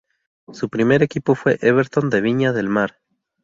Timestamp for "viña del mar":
2.21-2.97